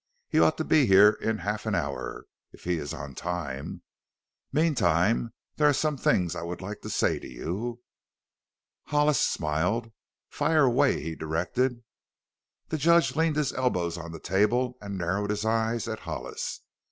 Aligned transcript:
"He 0.29 0.39
ought 0.39 0.57
to 0.57 0.63
be 0.63 0.87
here 0.87 1.11
in 1.11 1.37
half 1.37 1.67
an 1.67 1.75
hour 1.75 2.25
if 2.51 2.63
he 2.63 2.79
is 2.79 2.91
on 2.91 3.13
time. 3.13 3.83
Meantime 4.51 5.31
there 5.57 5.69
are 5.69 5.73
some 5.73 5.95
things 5.95 6.35
I 6.35 6.41
would 6.41 6.59
like 6.59 6.81
to 6.81 6.89
say 6.89 7.19
to 7.19 7.27
you." 7.29 7.81
Hollis 8.87 9.19
smiled. 9.21 9.91
"Fire 10.27 10.63
away," 10.63 11.03
he 11.03 11.13
directed. 11.13 11.83
The 12.69 12.79
judge 12.79 13.15
leaned 13.15 13.35
his 13.35 13.53
elbows 13.53 13.95
on 13.95 14.11
the 14.11 14.19
table 14.19 14.75
and 14.81 14.97
narrowed 14.97 15.29
his 15.29 15.45
eyes 15.45 15.87
at 15.87 15.99
Hollis. 15.99 16.61